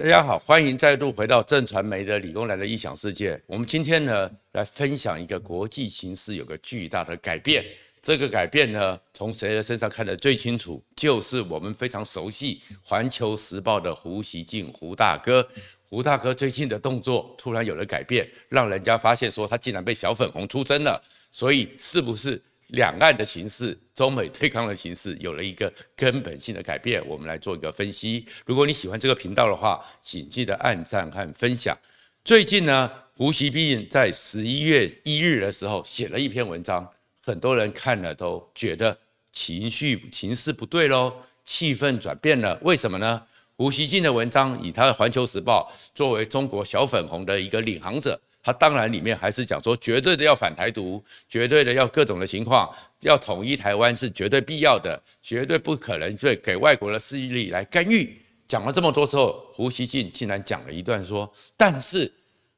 [0.00, 3.42] 大家好，欢迎再度回到正传媒的理工男的异想世界。
[3.48, 7.64] 我们今天呢，来分享一个国际形势有个巨大的改变。
[8.00, 10.80] 这个改变呢，从谁的身上看得最清楚？
[10.94, 15.44] 就是我们非常熟悉《环球时报》的胡锡进胡大哥。
[15.82, 21.02] 胡大哥最近的动作突然有了改变，让人家发现说他竟然被小粉红出征了。
[21.32, 22.40] 所以是不是？
[22.68, 28.24] 两岸的形势，中美对抗的形势有了一个根本性的改变，我们来做一个分析。
[28.44, 31.76] 如果你喜欢这个频道的话，请记得按赞和分享。
[32.24, 36.86] 最近呢，胡锡进在十一月一日的时候写了一篇文章，
[37.22, 38.98] 很多人看了都觉得
[39.32, 41.12] 情绪情势不对喽，
[41.44, 42.58] 气氛转变了。
[42.62, 43.22] 为什么呢？
[43.56, 48.20] 胡锡进的文章以他的《环球时报》作为中国小粉红的一个领航者。
[48.42, 58.20] 他当然里面还是讲说，绝对的要反台独，绝对的要各种的情况，要统一台湾是绝对必要的，绝对不可能对给外国的势力来干预。
[58.46, 62.10] 讲了这么多之后，胡锡进竟然讲了一段说，但是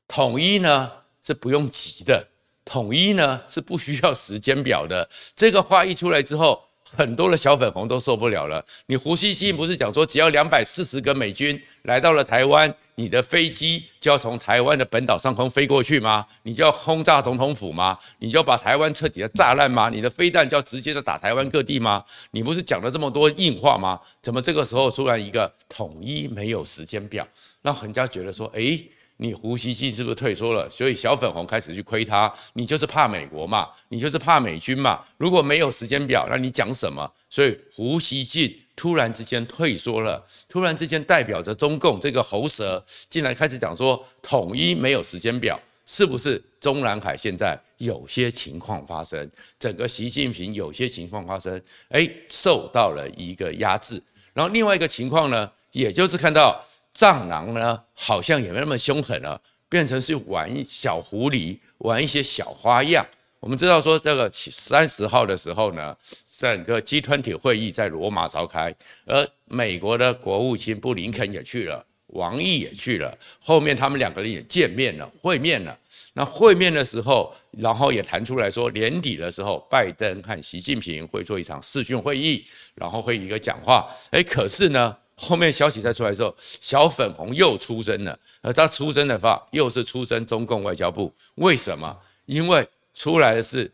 [0.06, 0.90] 统一呢
[1.22, 2.26] 是不用急的，
[2.64, 5.08] 统一呢是不需要时间表的。
[5.34, 6.62] 这个话一出来之后。
[6.96, 8.64] 很多的小粉红都受不了了。
[8.86, 16.26] 你胡锡进不是讲说，只要两百四十个美军来到了台湾，你的飞机就要从台湾的本岛上空飞过去吗？
[16.42, 17.98] 你就要轰炸总统府吗？
[18.18, 19.88] 你就要把台湾彻底的炸烂吗？
[19.88, 22.04] 你的飞弹就要直接的打台湾各地吗？
[22.32, 23.98] 你不是讲了这么多硬话吗？
[24.20, 27.26] 怎么这个时候突然一个统一没有时间表，
[27.62, 28.84] 让人家觉得说，诶。
[29.22, 30.66] 你胡锡进是不是退缩了？
[30.70, 35.04] 所以小粉红开始去亏他，你就是怕美国嘛，你就是怕美军嘛。
[35.18, 37.06] 如果没有时间表，那你讲什么？
[37.28, 49.30] 所以胡锡进突然之间退缩了，突然之间代表着中共这个喉舌，竟然开始讲说统一没有时间表，是不是中南海现在有些情况发生？
[49.58, 51.60] 整个习近平有些情况发生，
[51.90, 54.02] 诶，受到了一个压制。
[54.32, 56.58] 然后另外一个情况呢，也就是看到。
[56.92, 63.06] 藏狼呢，好像也没那么凶狠了，变成是玩小狐狸，玩一些小花样。
[63.38, 65.96] 我们知道说，这个三十号的时候呢，
[66.38, 68.74] 整个 G20 会议在罗马召开，
[69.06, 75.78] 而美国的国务卿布林肯也去了，王毅也去了，后面他们两个人也见面了，会面了。
[76.12, 82.44] 那会面的时候，然后也谈出来说，年底的时候，拜登和习近平会做一场视讯会议，
[82.74, 83.88] 然后会一个讲话。
[84.10, 84.94] 诶，可是呢？
[85.22, 91.12] 后面消息再出来之后，小粉红又出征了，而他出征的话，又是出征中共外交部。
[91.34, 91.94] 为什么？
[92.24, 93.70] 因为出来的是，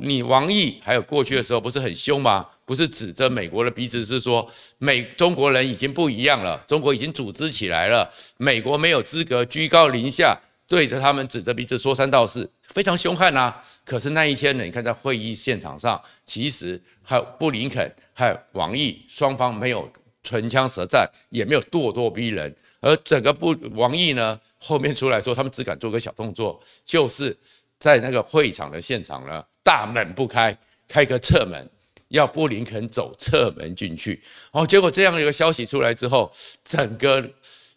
[0.00, 2.46] 你王毅还有过去的时候不是很凶吗？
[2.66, 4.46] 不是指着美国的鼻子是说，
[4.76, 8.06] 美中国人已经不一样了，中国已经组织起来了，
[8.36, 13.58] 美国没有资格居高临下对着他们指着鼻子说三道四，非常凶悍啊。
[13.86, 19.90] 可是那一天呢，你看在会议现场上，其实还有布林肯还有王毅双方没有。
[20.24, 27.36] 唇枪舌战也没有咄咄逼人，而整个布王毅呢，后面出来说，他们只敢做个小动作，就是
[27.78, 30.58] 在那个会场的现场呢，大门不开，
[30.88, 31.70] 开个侧门，
[32.08, 34.20] 要布林肯走侧门进去。
[34.50, 36.32] 哦，结果这样一个消息出来之后，
[36.64, 37.24] 整个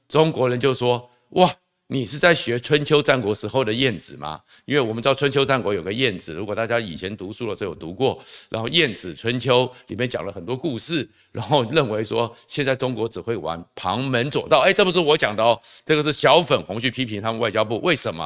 [0.08, 1.54] 中国人就说，哇。
[1.90, 4.42] 你是在学春秋战国时候的晏子吗？
[4.66, 14.60] 因为我们知道春秋战国有个晏子，如果大家以前读书的时候有读过，然后《晏子春秋》里面讲了很多故事，然后认为说现在中国只会玩旁门左道。
[14.60, 17.80] 哎，这不是我讲的哦，这个是小粉红去批评他们外交部。
[17.80, 18.26] 为什么？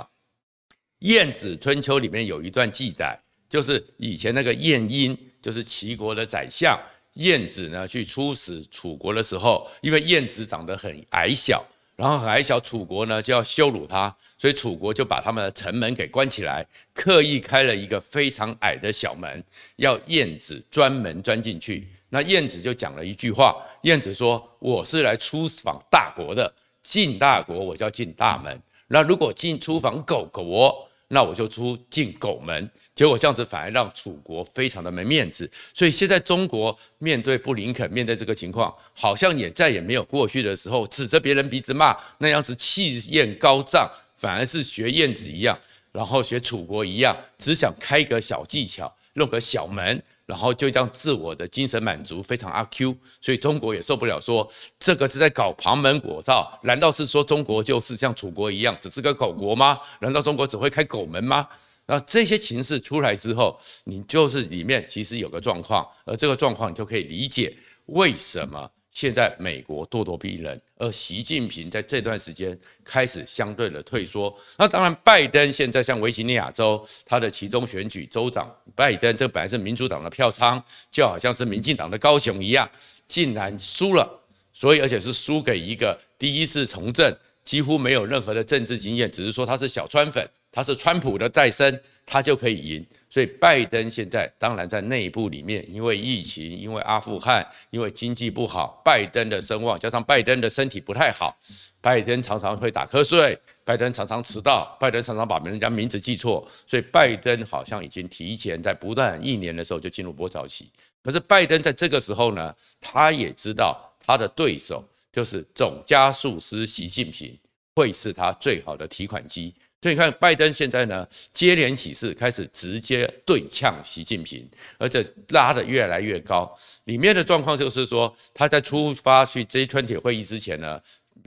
[0.99, 6.75] 《晏子春秋》里面有一段记载，就是以前那个晏婴，就是齐国的宰相，
[7.13, 11.63] 晏子呢去出使楚国的时候，因为晏子长得很矮小。
[12.01, 19.43] 然后很矮小，楚国呢就要羞辱他，所以楚国就把他们的城门给关起来，刻意开了一个非常矮的小门，
[19.75, 21.87] 要晏子专门钻进去。
[22.09, 26.51] 那晏子就讲了一句话，晏子说：“我是来出访大国的，
[26.81, 28.59] 进大国我就要进大门。
[28.87, 30.75] 那如果进出访狗国。”
[31.13, 45.59] 那我就出进狗门，结果这样子反而让楚国非常的没面子，所以现在中国面对布林肯，面对这个情况，好像也再也没有过去的时候指着别人鼻子骂那样子气焰高涨，反而是学燕子一样，
[45.91, 50.01] 然后学楚国一样，只想开个小技巧，弄个小门。
[50.31, 54.49] 然后就这样自我的精神满足非常阿 Q，所以中国也受不了说
[54.79, 59.77] 这个是在搞旁门左道，难道是说中国就是像楚国一样只是个狗国吗？
[59.99, 61.45] 难道中国只会开狗门吗？
[61.85, 67.53] 那这些情势出来之后，你就是里面其实有个状况，而这个状况你就可以理解
[67.87, 68.71] 为什么。
[68.91, 74.37] 现在美国咄咄逼人，而习近平在这段时间开始相对的退缩。
[74.57, 80.61] 那当然，拜登现在像维吉尼亚州他的其中选举州长，拜登这本来是民主党的票仓，
[80.91, 82.69] 就好像是民进党的高雄一样，
[83.07, 84.19] 竟然输了。
[84.51, 87.15] 所以而且是输给一个第一次从政，
[87.45, 92.85] 几乎没有任何的政治经验，只是说他是小川粉，他是川普的再生，他就可以赢。
[93.09, 101.37] 所以拜登现在当然在内部里面，因为疫情，因为阿富汗，因为经济不好，拜登的声望加上拜登的身体不太好，
[101.79, 110.71] 拜登常常会打瞌睡，拜登常常迟到，拜登常常把人家名字记错，所以拜登好像已经提前在不断一年的时候就进入波潮期。
[111.03, 114.83] 可是拜登在这个时候呢，他也知道他的对手。
[115.13, 117.37] 就是总加速师习近平
[117.75, 124.47] 会是他最好的提款机，所以你看拜登现在呢接连起事，开始直接对呛习近平，
[124.77, 126.55] 而且拉得越来越高。
[126.83, 130.79] 里面的状况就是说，他在出发去 G20 会议之前呢，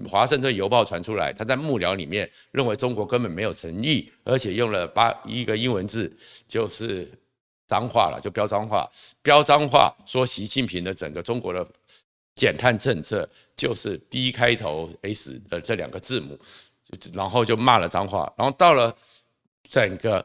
[0.09, 6.17] 华盛顿邮报传出来，他在幕僚里面认为中国根本没有诚意，而且用了八一个英文字，
[6.47, 7.11] 就是
[7.67, 8.89] 脏话了，就飙脏话，
[9.21, 11.67] 飙脏话说习近平的整个中国的。
[12.37, 16.37] 减碳政策就是 B 开头 S 的这两个字母，
[17.15, 18.95] 然后就骂了脏话，然后到了
[19.69, 20.25] 整个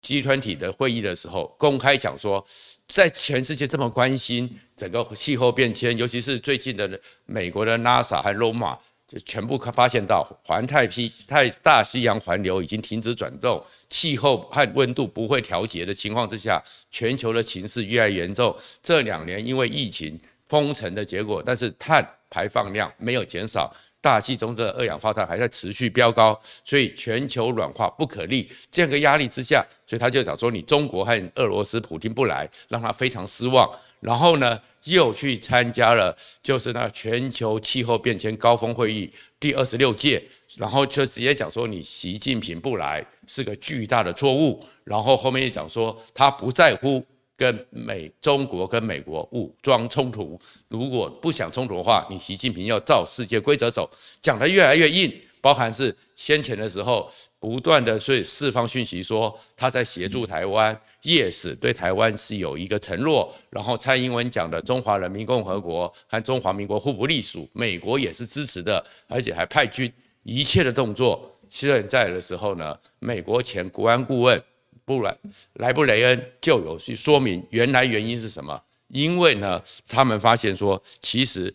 [0.00, 2.44] 集团体的会议的时候，公开讲说，
[2.88, 18.56] 在全世界这么关心整个气候变迁，尤其是最近的美国的 NASA 和 Loma 就全部发现到环太平太大西洋环流已经停止转动，气候和温度不会调节的情况之下，全球的情势越来越严重。
[18.82, 20.20] 这两年因为疫情。
[20.46, 28.46] 封城的结果，但是碳排放量没有减少，大气中的二氧化碳还在持续飙高，所以全球暖化不可逆。
[28.70, 33.66] 这样个压力之下，所以他就讲说，你中国和俄罗斯普京不来，让他非常失望。
[34.00, 39.10] 然后呢，又去参加了就是那全球气候变迁高峰会议
[39.40, 40.22] 第二十六届，
[40.58, 44.62] 然后就直接讲说，你习近平不来是个巨大的错误。
[44.84, 47.02] 然后后面又讲说，他不在乎。
[47.36, 53.90] 跟美中国跟美国武装冲突，如果不想冲突的话，你习近平要照世界规则走，
[54.20, 57.10] 讲得越来越硬，包含是先前的时候
[57.40, 69.92] 不断的所以释放讯息说他在协助台湾，yes 对台湾是有一个承诺，然后蔡英文讲的中华人民共和国和中华民国互不隶属，美国也是支持的，而且还派军，
[70.22, 74.40] 一切的动作现在的时候呢，美国前国安顾问。
[74.84, 75.18] 不然，
[75.54, 78.60] 莱布雷恩就有去说明原来原因是什么？
[78.88, 81.52] 因为呢，他们发现说，其实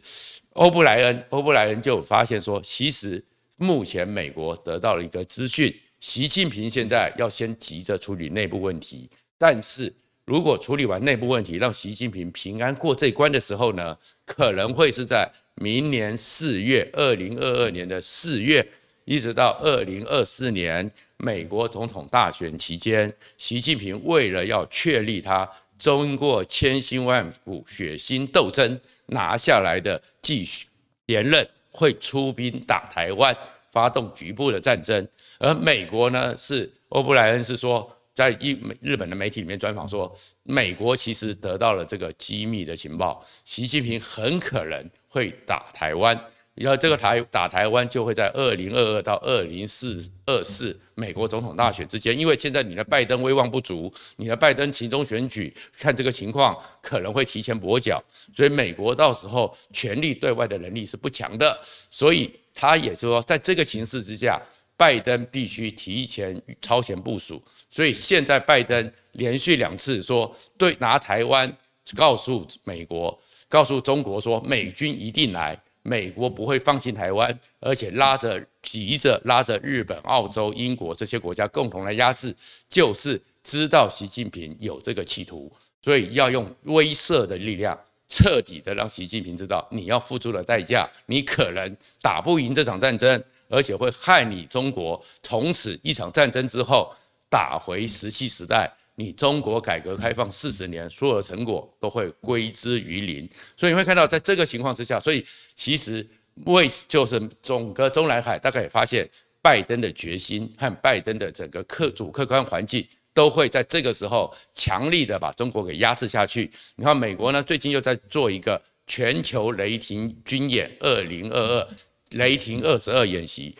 [0.53, 3.23] 欧布莱恩，欧布莱恩就发现说，其实
[3.55, 9.93] 目前美国得到了一个资讯，习近平现在要先急着处理内部问题，但是
[10.25, 18.67] 如果处理完内部问题，让习近平平安过这关的时候呢，可能会是在明年四月，二零二二年的四月。
[19.09, 30.67] 一直到二零二四年美国总统大选期间，习近平为了要确立他中过千辛万苦、血腥斗争拿下来的继续
[31.07, 33.35] 连任，会出兵打台湾，
[33.71, 35.07] 发动局部的战争。
[35.39, 46.15] 而美国呢，是欧布莱恩是说，在一日本的媒体里面专访说，美国其实得到了这个机密的情报，习近平很可能会打台湾。
[46.63, 58.03] 然后这个台打台湾，就会在二零二二到二零四二四美国总统大选之间，因为现在你的拜登威望不足，你的拜登其中选举看这个情况可能会提前跛脚，
[58.33, 64.41] 所以美国到时候全力对外的能力是不强的，所以他也说，在这个形势之下，
[64.75, 71.57] 拜登必须提前超前部署，所以现在拜登连续两次说对拿台湾
[71.95, 75.57] 告诉美国，告诉中国说美军一定来。
[75.81, 82.35] 美国不会放弃台湾，而且拉着急着拉着日本、澳洲、英国这些国家共同来压制，
[82.67, 96.93] 就是知道习近平有这个企图，所以要用威慑的力量，彻底的让习近平知道你要付出的代价，你可能打不赢这场战争，而且会害你中国从此一场战争之后
[97.29, 98.71] 打回石器时代。
[98.99, 103.25] 你中国改革开放四十年，所有的成果都会归之于零，
[103.55, 105.25] 所以你会看到，在这个情况之下，所以
[105.55, 106.05] 其实
[106.47, 109.09] 为就是整个中南海，大概也发现
[109.41, 116.51] 拜登的决心和拜登的整个客主客观环境，都会在这个时候强力的把中国给压制下去。
[116.75, 121.67] 你看美国呢，最近又在做一个全球雷霆军演，二零二二
[122.11, 123.55] 雷霆二十二演习，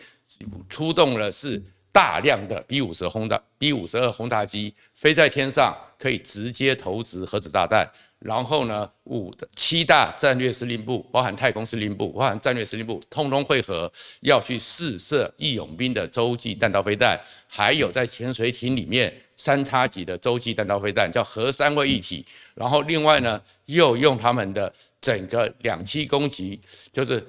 [0.68, 1.62] 出动了是。
[1.92, 17.18] 大量的 B 五十轰炸 B 五十二轰炸机飞在天上，可以直接投掷核子炸弹，然后呢，五七大战略司令部，包含太空司令部，包含战略司令部，通通会合，要去试射义勇兵的洲际弹道飞弹，
[17.48, 22.24] 还有在潜水艇里面三叉戟的洲际弹道飞弹，叫核三位一体。
[22.54, 26.60] 然后另外呢，又用他们的整个两栖攻击，
[26.92, 27.22] 就是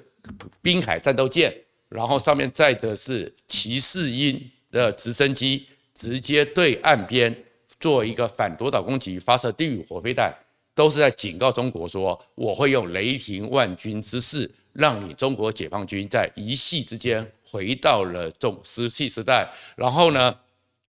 [0.61, 1.51] 滨海战斗舰，
[1.91, 7.35] 然后上面载着是骑士鹰的直升机，直接对岸边
[7.81, 10.33] 做一个反夺岛攻击，发射地狱火飞弹。
[10.73, 19.51] 都是在警告中国说，我会用雷霆万钧之势，让你中国解放军在一夕之间回到了中石器时代。
[19.75, 20.33] 然后呢，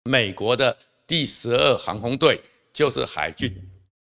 [0.04, 0.78] 美国的
[1.08, 2.40] 第十二航空队
[2.74, 3.50] 就是海军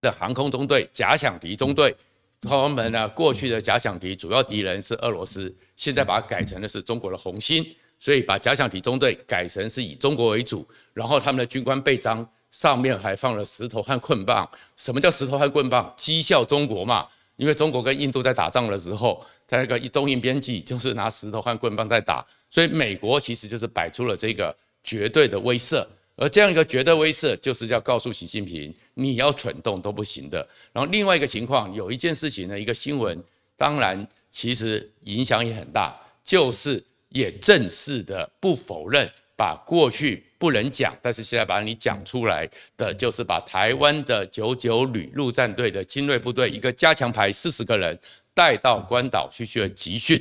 [0.02, 1.96] 的航空中队假想敌中队，
[2.42, 7.66] 他们呢过去的假想敌主要敌人是俄罗斯，现在把它改成的是中国的红心，
[8.00, 12.28] 所以把假想敌中队改成是以中国为主，然后他们的军官背章。
[12.50, 14.50] 上面还放了石头和棍棒。
[14.78, 15.94] 什么叫石头和棍棒？
[15.98, 17.06] 讥笑中国嘛。
[17.36, 25.86] 因为中国跟印度在打仗的时候，在那个中印边境就是拿石头和棍棒在打，所以美国其实就是摆出了这个绝对的威慑。
[26.18, 30.46] 而这样一个绝对威慑，就是要告诉习近平，你要蠢动都不行的。
[30.74, 33.18] 然后另外一个情况，有一件事情呢，一个新闻，
[33.56, 39.10] 当然其实影响也很大，就是也正式的不否认。
[39.40, 47.96] 把过去不能讲，但是现在把你讲出来的，就是把台湾的九九旅陆战队的精锐部队一个加强排四十个人
[48.34, 50.20] 带到关岛去去集训。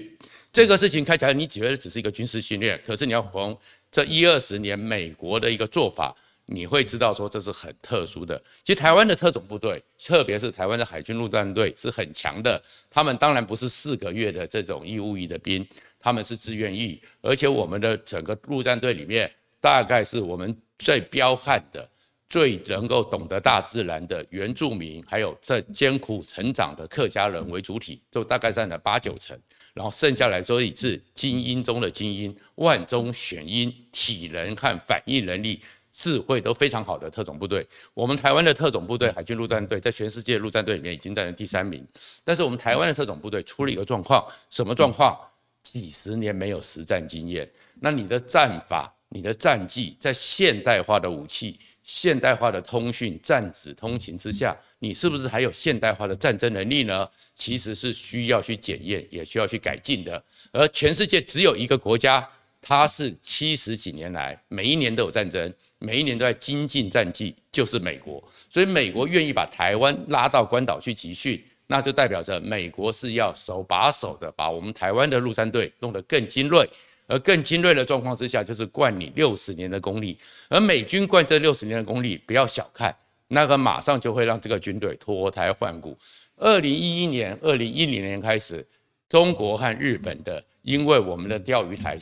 [0.52, 3.58] 这个事情看起来你觉得只是一个军事训练，可是你要从
[3.90, 6.14] 这一二十年美国的一个做法，
[6.46, 8.40] 你会知道说这是很特殊的。
[8.62, 15.66] 其实台湾的特种部队，特别是台湾的海军陆战队是很强的，他们当然不是四个月的这种义务役的兵。
[15.98, 19.28] 他们是自愿役，而且我们的整个陆战队里面，
[19.60, 21.88] 大概是我们最彪悍的、
[22.28, 29.36] 最能够懂得大自然的原住民，还有在艰苦成长的客家人为主体，就大概占了八九成。
[29.76, 35.60] 然后剩下来所以是精英中的精英，万中选一，体能和反应能力、
[35.92, 37.66] 智慧都非常好的特种部队。
[37.92, 41.86] 我们台湾的特种部队海军陆战队在全世界陆战队里面已经占了第三名，
[42.24, 45.14] 但是我们台湾的特种部队出了一个状况，什么状况？
[45.62, 47.46] 几十年没有实战经验，
[47.80, 57.08] 那你的战法、你的战技，在现代化的武器、现代化的通讯、战指通勤之下，你是不是还有现代化的战争能力呢？
[57.32, 60.20] 其实是需要去检验，也需要去改进的。
[60.50, 62.28] 而全世界只有一个国家，
[62.60, 68.20] 它是七十几年来每一年都有战争，每一年都在精进战技，就是美国。
[68.50, 71.40] 所以美国愿意把台湾拉到关岛去集训。
[71.68, 76.68] 那就代表着美国是要手把手的把我们台湾的陆战队弄得更精锐，
[77.06, 80.18] 而更精锐的状况之下，就是灌你六十年的功力。
[80.48, 82.94] 而美军灌这六十年的功力，不要小看，
[83.28, 85.96] 那个马上就会让这个军队脱胎换骨。
[86.36, 88.66] 二零一一年、二零一零年开始，
[89.08, 91.98] 中国和日本的因为我们的钓鱼台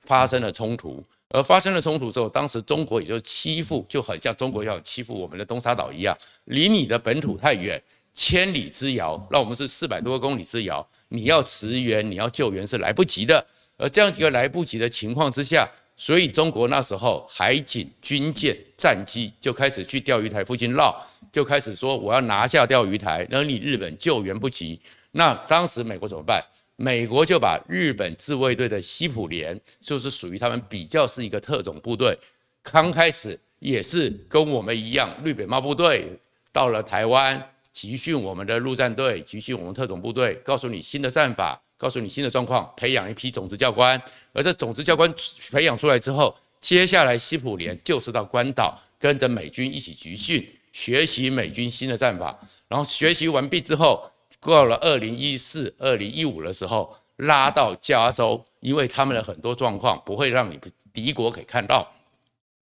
[0.00, 7.80] 发生了冲突，而发生了冲突之后，当时中国也就欺负，就很像中国要欺负我们的东沙岛一样，离你的本土太远。
[8.18, 13.46] 千里之遥，让我们是四百多个公里之遥，你要驰援，你要救援是来不及的。
[13.76, 20.94] 而这样一个来不及的情况之下，所以中国那时候海警、军舰、战机就开始去钓鱼台附近绕，
[21.30, 24.80] 就开始说我要拿下钓鱼台，那你日本救援不及。
[25.12, 26.42] 那当时美国怎么办？
[26.76, 32.18] 美国就把日本自卫队的西普连，就是属于他们比较是一个特种部队，
[32.62, 36.10] 刚开始也是跟我们一样，绿扁帽部队
[36.52, 37.42] 到了台湾。
[37.72, 44.00] 集训我们的陆战队，集训我们特种部队，告诉你新的战法，告诉你新的状况，培养一批种子教官。
[44.32, 45.12] 而这种子教官
[45.50, 52.38] 培养出来之后，接下来西普联就是到关岛，跟着美军一起集训，学习美军新的战法。
[52.68, 60.58] 然后学习完毕之后，过了二零一四、二零一五的时候，拉到加州，因为他们的很多状况不会让你
[60.92, 61.92] 敌国可以看到。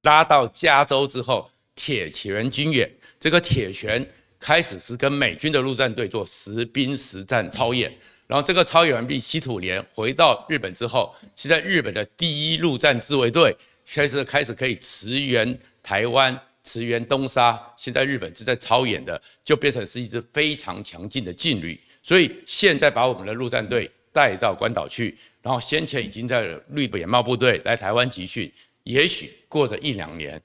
[0.03, 4.07] 拉到加州之后，铁拳军演，这个铁拳。
[4.41, 7.91] 开始是跟美军的陆战队做实兵实战操演，
[8.27, 13.55] 然后这个操演完毕，西土连回到日本之后，现在日本的第一陆战自卫队
[13.87, 21.79] 开始开始可以驰援台湾、驰援东沙，现在日本正在操演的，就变成是一支非常强劲的劲旅。
[22.03, 28.51] 所以现在把我们的陆战队带到关岛去，然后先前已经在绿扁帽部队来台湾集训，
[28.85, 30.41] 也许过着一两年，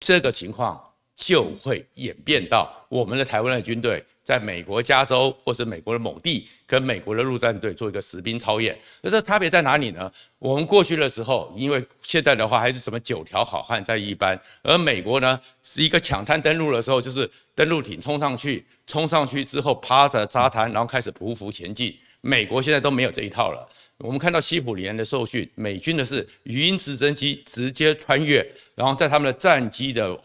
[0.00, 0.80] 这个情况。
[1.14, 8.78] 就会演变到我们的台湾的军队在美国加州或是美国的某地，跟美国的陆战队做一个实兵操演。
[9.00, 10.10] 那这差别在哪里呢？
[10.38, 21.94] 我们过去的时候，因为现在的话还是什么九条好汉在一班，而美国呢是一个抢滩登陆的时候，就是登陆艇冲上去，冲上去之后趴着扎滩，然后开始匍匐前进。
[22.20, 23.68] 美国现在都没有这一套了。
[23.98, 28.44] 我们看到西普里恩的受训，美军的是语音直升机直接穿越，
[28.76, 30.16] 然后在他们的战机的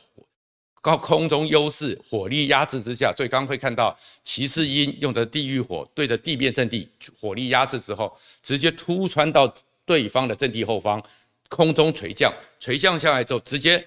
[0.88, 6.88] 高空中优势、火力压制之下，所以刚刚会看到骑士鹰用的地狱火对着地面阵地
[7.20, 9.54] 火力压制之后，直接突穿到
[9.86, 11.04] 对方的阵地后方，
[11.50, 13.86] 空中垂降，垂降下来之后直接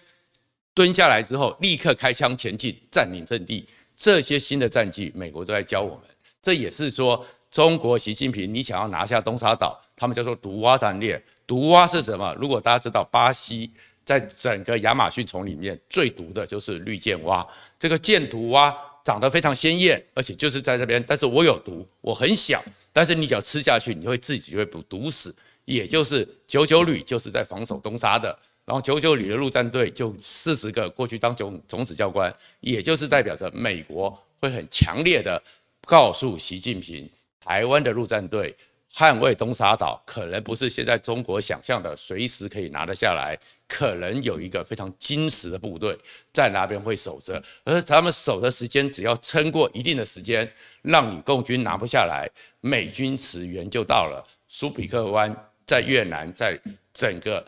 [0.75, 3.67] 蹲下来之后，立刻开枪前进，占领阵地。
[3.97, 6.01] 这些新的战技，美国都在教我们。
[6.43, 7.25] 这也是说。
[7.51, 11.21] 中国习近平，你想要拿下东沙岛，他们叫做毒蛙战略。
[11.49, 12.33] 毒蛙是什么？
[12.39, 13.69] 如果大家知道，巴西
[14.11, 17.47] 在整个亚马逊丛里面最毒的就是绿箭蛙。
[17.79, 21.01] 这个箭毒蛙长得非常鲜艳，而且就是在这边。
[21.07, 22.61] 但是我有毒，我很小，
[22.93, 25.33] 但是你只要吃下去，你会自己就会被毒死。
[25.65, 35.41] 也就是九九旅就是在防守东沙的，然后九九旅的陆战队就四十个过去当总总指教官，也就是代表着美国会很强烈的
[35.87, 37.09] 告诉习近平。
[37.39, 38.53] 台湾的陆战队
[38.93, 43.39] 捍卫东沙岛，可能不是现在中国想象的随时可以拿得下来，
[43.71, 45.97] 可能有一个非常精实的部队
[46.33, 52.29] 在那边会守着，而他们守的时间只要撑过一定的时间，让你共军拿不下来，
[52.61, 54.27] 美军驰援就到了。
[54.49, 55.35] 苏比克湾
[55.65, 56.59] 在越南，在
[56.93, 57.47] 整个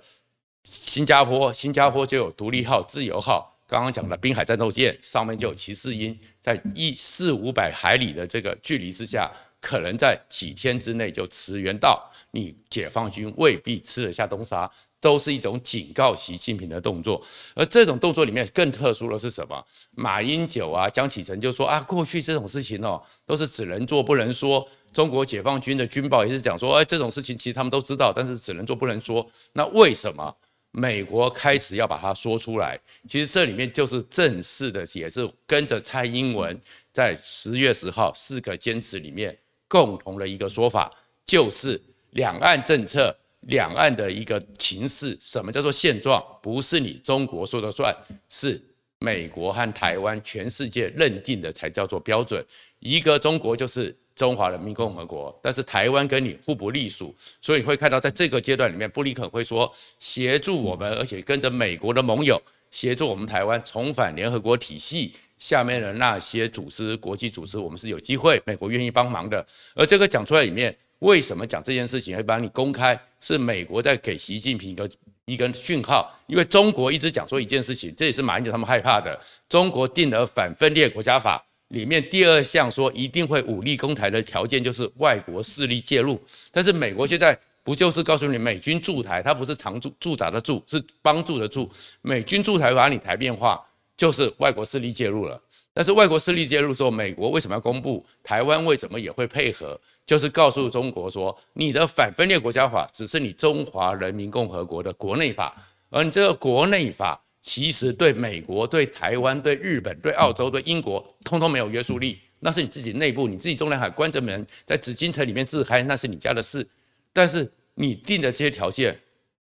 [0.62, 9.28] 新加坡，新加坡就有独立号、自由号，刚刚讲的滨海战斗舰上面就有骑士鹰，在一四五百海里的这个距离之下。
[9.62, 17.24] 可能在几天之内就驰援到，你解放军未必吃得下东沙，都是一种警告习近平的动作。
[17.54, 19.64] 而这种动作里面更特殊的是什么？
[19.92, 24.68] 马英九啊，江启臣就说啊，过去这种事情哦，都是只能做不能说。
[24.92, 29.24] 中国解放军的军报也是讲说，哎，这种事情其实他们都知道，但是只能做不能说。
[29.52, 30.36] 那为什么
[30.72, 32.78] 美国开始要把它说出来？
[33.08, 36.60] 其实这里面就是正式的，也是跟着蔡英文
[36.92, 39.36] 在十月十号四个坚持里面。
[39.72, 40.92] 共同的一个说法
[41.24, 46.22] 就是，两岸政策、两岸的一个情势，什么叫做现状？
[46.42, 47.96] 不是你中国说的算，
[48.28, 48.62] 是
[48.98, 52.44] 美国和台湾全世界认定的才叫做标准。
[52.80, 62.38] 一个中国就是中华人民共和国，但是台湾跟你互不隶属，所以你会看到在这个阶段里面，布林肯会说协助我们，而且跟着美国的盟友
[62.70, 65.14] 协助我们台湾重返联合国体系。
[65.42, 69.44] 下面的那些组织、国际组织，我们是有机会，美国愿意帮忙的。
[69.74, 72.96] 而这个讲出来里面，为什么讲这件事情会把你公开？
[73.18, 74.88] 是美国在给习近平一个
[75.24, 79.18] 一个讯号，因为中国一直讲说一件事情，这也是马英九他们害怕的。
[79.48, 91.68] 中国定了反分裂国家法里面第二项说一定会武力攻台的条件就是外国势力介入，但是美国现在不就是告诉你美军驻台，它不是常驻驻扎的驻，是帮助的助，
[92.00, 93.60] 美军驻台把你台变化。
[94.02, 95.40] 就是外国势力介入了，
[95.72, 98.04] 但是外国势力介入之后，美国为什么要公布？
[98.20, 99.80] 台湾为什么也会配合？
[100.04, 105.54] 就是告诉中国说，你的反分裂国家法只是你中华人民共和国的国内法，
[105.88, 112.18] 而你这个国内法其实对美国、对台湾、对日本、对澳洲、对英国，通通没有约束力。
[112.40, 116.68] 那是你自己内部，你自己中南海关着门在紫禁城里面自嗨，那是你家的事。
[117.12, 118.98] 但是你定的这些条件，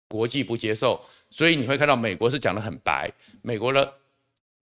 [0.06, 3.94] 国际不接受，所以你会看到美国是讲得很白，美国的。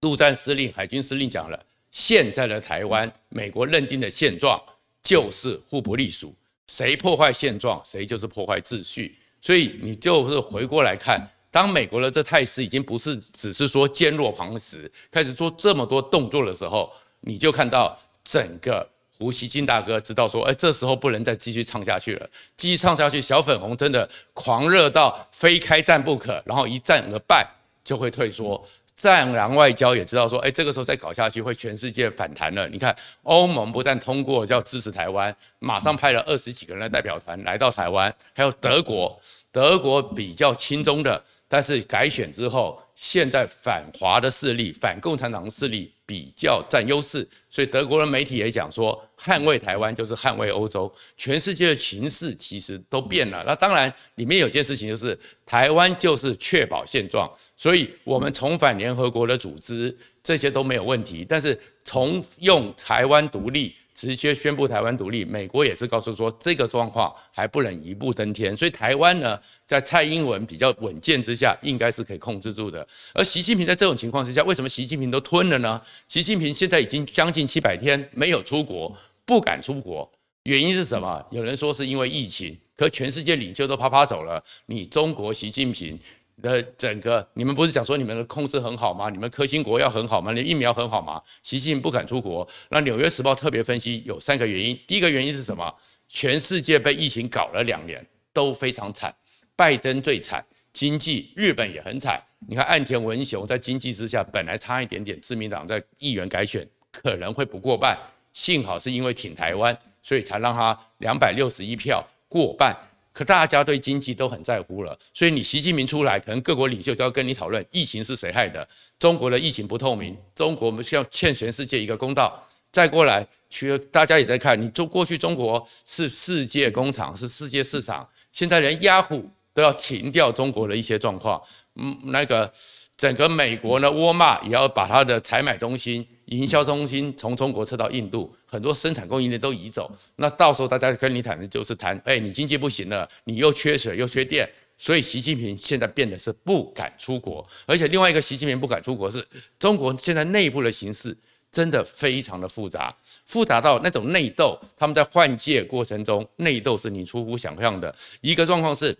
[0.01, 4.61] 陆战司令、海军司令讲了，现在的台湾，美国认定的现状
[5.03, 6.33] 就是互不隶属，
[6.67, 9.17] 谁破坏现状，谁就是破坏秩序。
[9.41, 27.45] 所以你就是回过来看，当美国的这态势已经不是只是说坚若磐石，开始做这么多动作的时候，你就看到整个胡锡进大哥知道说，哎，这时候不能再继续唱下去了，继续唱下去，小粉红真的狂热到非开战不可，然后一战而败
[27.83, 28.65] 就会退缩。
[28.99, 32.67] 战狼外交也知道说，哎，这个时候再搞下去会全世界反弹了。
[32.67, 39.17] 你看，欧盟不但通过叫支持台湾，马上派了二十几个人的代表团来到台湾，还有德国，
[39.53, 50.91] 德国比较亲中的，但是改选之后，现在反华的势力、反共产党的势力比较占优势，所以德国的媒体也讲说，捍卫台湾就是捍卫欧洲。
[51.15, 53.43] 全世界的情势其实都变了。
[53.45, 61.23] 那当然，里面有件事情就是，台湾就是确保现状，所以我们重返联合国的组织，这些都没有问题。
[61.29, 63.75] 但是从用台湾独立。
[63.95, 72.87] 直接宣布台湾独立，美国也是告诉说这个状况还不能一步登天，所以台湾呢，在蔡英文比较稳健之下，应该是可以控制住的。
[73.13, 75.81] 而习近平在这种情况之下，为什么习近平都吞了呢？
[76.07, 80.09] 习近平现在已经将近七百天没有出国，不敢出国，
[80.43, 81.23] 原因是什么？
[81.31, 85.99] 有人说是因为疫情，可全世界领袖都趴趴走了，你中国习近平
[86.41, 89.09] 的整个，你们不是讲说你们的控制很好吗？
[89.09, 90.31] 你们科兴国药很好吗？
[90.31, 91.21] 你疫苗很好吗？
[91.43, 95.71] 习近平不敢出国，那《纽约时报》特别分析有三个原因，第一个原因是什么？
[96.07, 99.13] 全世界被疫情搞了两年，都非常惨，
[99.55, 100.43] 拜登最惨。
[100.79, 102.23] 经济，日本也很惨。
[102.47, 107.99] 你看岸田文雄在经济之下，本来差一点点，自民党在议员改选可能会不过半，
[108.31, 112.73] 幸好是因为挺台湾，所以才让他两百六十一票过半。
[113.11, 118.65] 可大家对经济都很在乎了，所以你习近平出来，可能各国领袖都要跟你讨论疫情是谁害的。
[118.97, 122.41] 中国的疫情不透明，中国我们需要欠全世界一个公道。
[122.71, 129.29] 再过来，去大家也在看，你中过去中国是世界工厂，是世界市场，现在连雅虎。
[129.59, 131.41] 都要停掉中国的一些状况，
[131.75, 132.49] 嗯，那个
[132.95, 139.91] 整个美国呢，沃尔玛也要把它的采买中心、营销中心从中国撤到印度，很多生产供应链都移走。
[140.15, 149.27] 那到时候大家跟你谈的就是谈，哎，你经济不行了，你又缺水又缺电，所以习近平现在变得是不敢出国，而且另外一个习近平不敢出国是
[149.59, 151.17] 中国现在内部的形势
[151.51, 152.95] 真的非常的复杂，
[153.25, 158.97] 复杂到那种内斗，他们在换届过程中内斗是你出乎想象的一个状况是。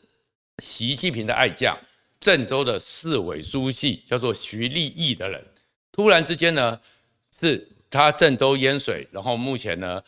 [0.60, 1.78] 习近平的爱将，
[2.20, 5.44] 郑州的市委书记叫做徐立毅的人，
[5.92, 6.80] 突然之间呢，
[7.32, 10.02] 是他郑州淹水，然后目前呢，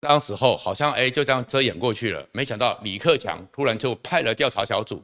[0.00, 5.02] 当时候好像哎就这样遮掩过去了，没想到李克强突然就派了调查小组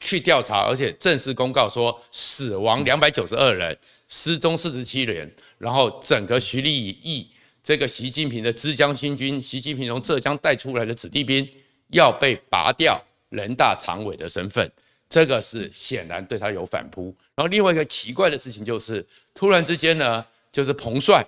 [0.00, 3.76] 去调查，而且正式公告说死亡两百九十二人，
[4.08, 7.28] 失踪四十七人，然后整个徐立毅
[7.62, 11.48] 这个习近平的之江新军，习近平从浙江带出来的子弟兵
[11.88, 13.02] 要被拔掉。
[13.28, 14.70] 人大常委的身份，
[15.08, 17.14] 这个是显然对他有反扑。
[17.34, 21.24] 然后另外一个奇怪的事情就是，突然之间呢，就是彭帅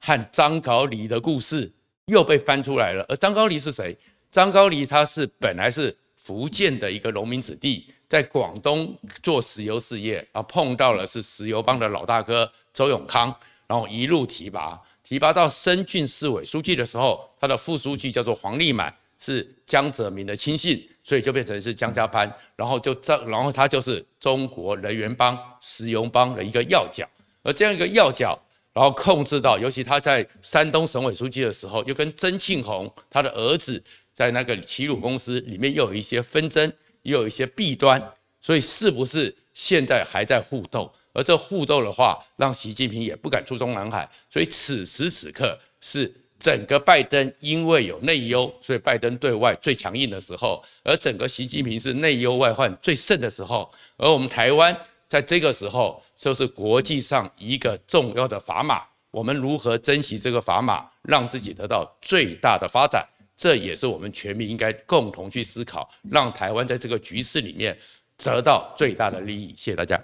[0.00, 1.70] 和张高丽的故事
[2.06, 3.04] 又被翻出来了。
[3.08, 3.96] 而张高丽是谁？
[4.30, 13.34] 张高丽他是本来是福建的一个农民子弟，在广东做石油事业，然后碰到了是石油帮的老大哥周永康，
[13.66, 18.94] 然后一路提拔，提拔到深圳市委书记的时候，他的副书记叫做黄立满。
[19.20, 27.08] 是江泽民的亲信，所以就变成是江家班，然后就这，然后他就是中国人员帮、石油帮的一个要角，
[27.42, 28.38] 而这样一个要角，
[28.74, 36.70] 然后控制到，尤其他在山东省委书记的时候，又跟曾庆红他的儿子在那个齐鲁公司里面又有一些纷争，
[37.04, 37.98] 又有一些弊端，
[38.42, 40.92] 所以是不是现在还在互斗？
[41.14, 46.12] 而这互斗的话，让习近平也不敢出中南海，所以此时此刻是。
[46.38, 54.76] 整个拜登因为有内忧，所以拜登对外最强硬的时候，而整个习近平是内忧外患最盛的时候，而我们台湾
[55.08, 63.04] 在这个时候就是国际上一个重要的砝码，我们如何珍惜这个砝码，让自己得到最大的发展，
[63.36, 67.76] 这也是我们全民应该共同去思考，让台湾在这个局势里面
[68.16, 69.48] 得到最大的利益。
[69.56, 70.00] 谢谢大家。